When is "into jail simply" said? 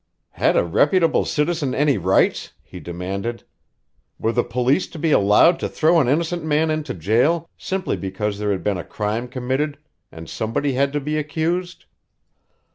6.71-7.97